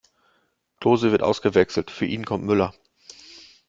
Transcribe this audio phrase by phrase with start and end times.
[0.79, 2.73] Klose wird ausgewechselt, für ihn kommt Müller.